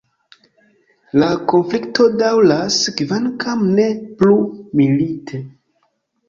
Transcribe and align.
La 1.23 1.27
konflikto 1.51 2.05
daŭras, 2.21 2.79
kvankam 3.03 3.67
ne 3.81 3.87
plu 4.23 4.39
milite. 4.81 5.45